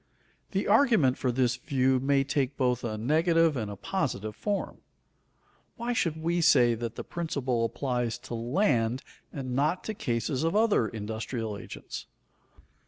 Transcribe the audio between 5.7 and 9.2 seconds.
Why should we say that the principle applies to land